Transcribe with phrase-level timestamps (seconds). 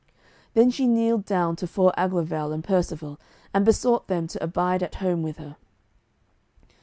[0.55, 3.19] Then she kneeled down tofore Aglovale and Percivale,
[3.53, 5.57] and besought them to abide at home with her.